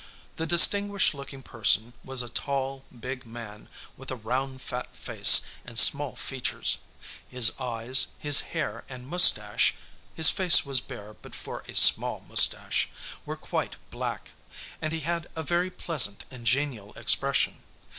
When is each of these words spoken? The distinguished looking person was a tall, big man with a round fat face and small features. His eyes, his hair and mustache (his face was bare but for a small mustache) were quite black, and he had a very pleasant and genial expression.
The 0.37 0.47
distinguished 0.47 1.13
looking 1.13 1.43
person 1.43 1.93
was 2.03 2.23
a 2.23 2.29
tall, 2.29 2.85
big 2.89 3.23
man 3.23 3.69
with 3.97 4.09
a 4.09 4.15
round 4.15 4.59
fat 4.63 4.95
face 4.95 5.41
and 5.63 5.77
small 5.77 6.15
features. 6.15 6.79
His 7.29 7.51
eyes, 7.59 8.07
his 8.17 8.39
hair 8.57 8.83
and 8.89 9.05
mustache 9.07 9.75
(his 10.15 10.31
face 10.31 10.65
was 10.65 10.81
bare 10.81 11.13
but 11.13 11.35
for 11.35 11.63
a 11.67 11.75
small 11.75 12.21
mustache) 12.27 12.89
were 13.27 13.37
quite 13.37 13.75
black, 13.91 14.31
and 14.81 14.91
he 14.91 15.01
had 15.01 15.29
a 15.35 15.43
very 15.43 15.69
pleasant 15.69 16.25
and 16.31 16.47
genial 16.47 16.93
expression. 16.97 17.61